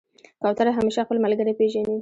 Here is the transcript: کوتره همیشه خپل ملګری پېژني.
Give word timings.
کوتره 0.41 0.71
همیشه 0.77 1.03
خپل 1.05 1.17
ملګری 1.23 1.53
پېژني. 1.59 1.89